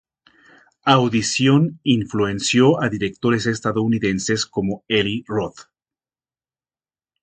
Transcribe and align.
Audición 0.85 1.79
influenció 1.83 2.81
a 2.81 2.89
directores 2.89 3.45
estadounidenses 3.45 4.47
como 4.47 4.83
Eli 4.87 5.23
Roth. 5.27 5.67